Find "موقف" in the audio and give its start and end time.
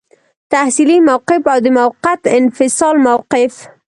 1.09-1.41, 3.07-3.53